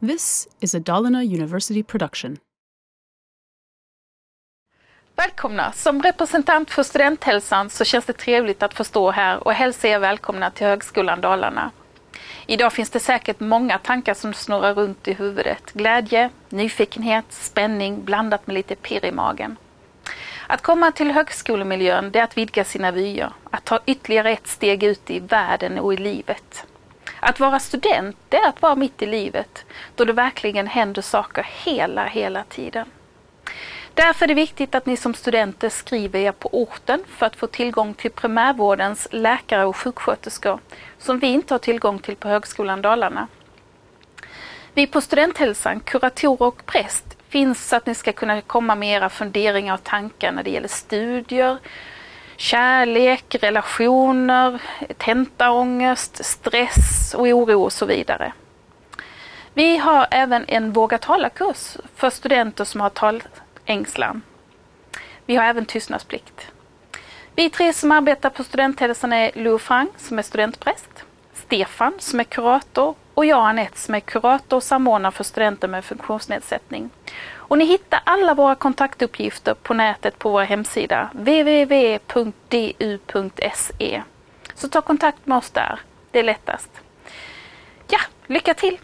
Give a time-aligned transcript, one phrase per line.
[0.00, 2.36] This is a Dalarna University production.
[5.14, 5.72] Välkomna!
[5.72, 9.98] Som representant för Studenthälsan så känns det trevligt att få stå här och hälsa er
[9.98, 11.70] välkomna till Högskolan Dalarna.
[12.46, 15.72] Idag finns det säkert många tankar som snurrar runt i huvudet.
[15.72, 19.56] Glädje, nyfikenhet, spänning blandat med lite pirr i magen.
[20.46, 24.82] Att komma till högskolemiljön det är att vidga sina vyer, att ta ytterligare ett steg
[24.82, 26.66] ut i världen och i livet.
[27.20, 31.46] Att vara student det är att vara mitt i livet, då det verkligen händer saker
[31.64, 32.86] hela, hela tiden.
[33.94, 37.46] Därför är det viktigt att ni som studenter skriver er på orten för att få
[37.46, 40.58] tillgång till primärvårdens läkare och sjuksköterskor
[40.98, 43.28] som vi inte har tillgång till på Högskolan Dalarna.
[44.74, 49.08] Vi på Studenthälsan, kuratorer och präst finns så att ni ska kunna komma med era
[49.08, 51.58] funderingar och tankar när det gäller studier,
[52.36, 54.62] kärlek, relationer,
[54.98, 58.32] tentaångest, stress och oro och så vidare.
[59.54, 64.22] Vi har även en Våga tala-kurs för studenter som har talängslan.
[65.26, 66.52] Vi har även tystnadsplikt.
[67.34, 72.24] Vi tre som arbetar på Studenthälsan är Lou Frank som är studentpräst, Stefan som är
[72.24, 76.90] kurator och jag Anette som är kurator och samordnare för studenter med funktionsnedsättning.
[77.34, 81.62] Och ni hittar alla våra kontaktuppgifter på nätet på vår hemsida www.du.se.
[84.54, 86.70] Så ta kontakt med oss där, det är lättast.
[87.88, 88.78] Ja, lycka till!